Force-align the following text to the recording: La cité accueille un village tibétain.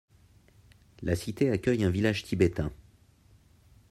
La 1.03 1.15
cité 1.15 1.51
accueille 1.51 1.83
un 1.83 1.91
village 1.91 2.23
tibétain. 2.23 2.71